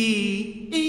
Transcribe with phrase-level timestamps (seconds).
[0.00, 0.87] E, e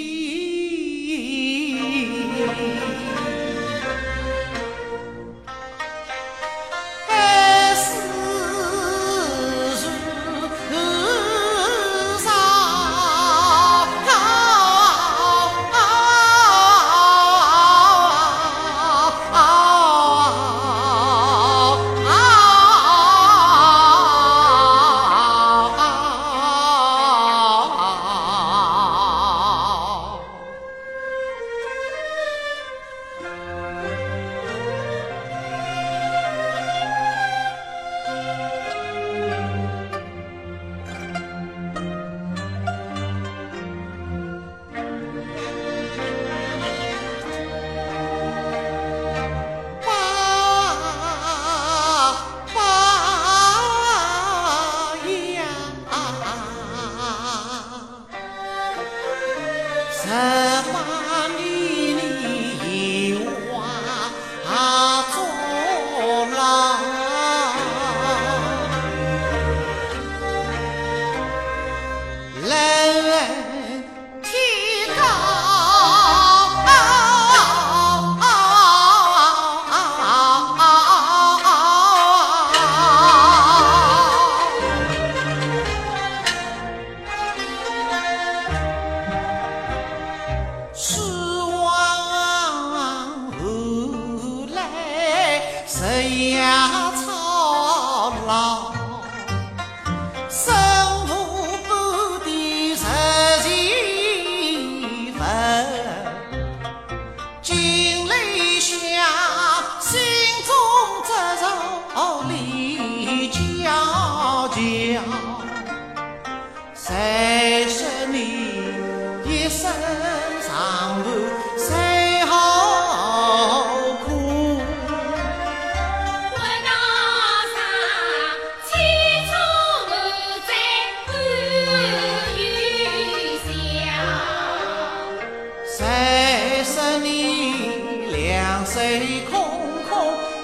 [95.79, 96.88] سيّع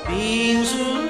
[0.07, 1.04] 冰雪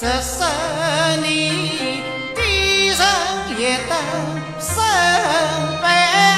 [0.00, 0.38] 这十
[1.20, 1.52] 年
[2.36, 2.98] 敌人
[3.50, 3.96] 一得
[4.60, 4.76] 胜
[5.82, 6.37] 败。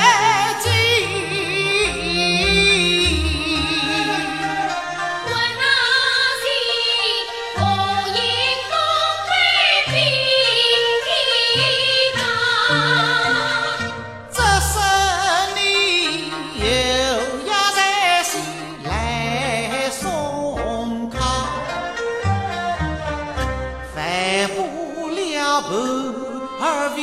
[25.63, 26.15] 何
[26.61, 26.99] 儿为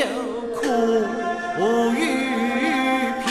[0.00, 0.06] 有
[0.56, 0.60] 苦
[1.94, 3.26] 与雨飘。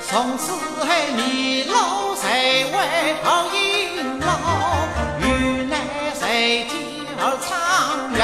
[0.00, 0.84] 从此后
[1.16, 2.24] 年老在
[2.72, 2.76] 外
[3.24, 4.26] 儿应老
[5.20, 5.72] 遇难
[6.14, 6.76] 谁尽
[7.18, 7.48] 儿苍
[8.18, 8.22] 老？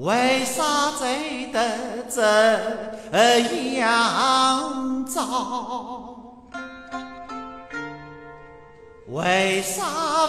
[0.00, 1.04] 为啥走
[1.52, 2.22] 得这
[3.74, 6.14] 样早？
[9.08, 9.82] 为啥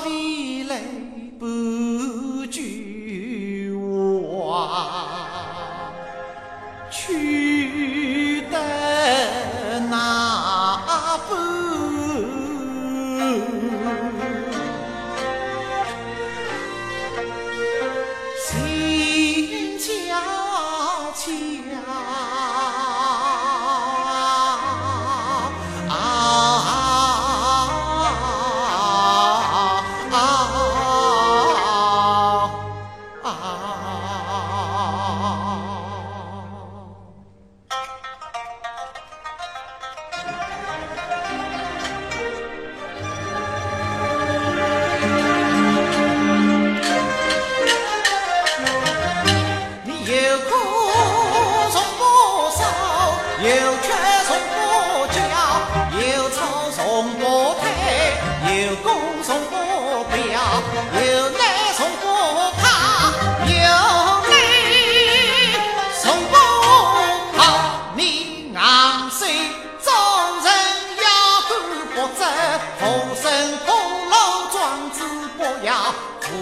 [0.05, 0.81] 未来？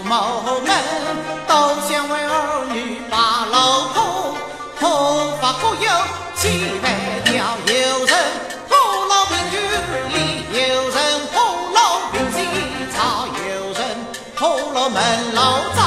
[0.08, 0.72] 父母们
[1.50, 4.00] 都想为儿女把楼破，
[4.80, 5.92] 破发各有
[6.34, 6.88] 七百
[7.26, 8.16] 条，有人
[8.70, 9.58] 破楼平居
[10.16, 10.18] 里，
[10.54, 10.98] 有人
[11.34, 11.36] 破
[11.76, 11.80] 楼
[12.14, 12.38] 平西
[12.96, 13.80] 草，有人。
[14.38, 14.96] 破楼门
[15.34, 15.80] 老早，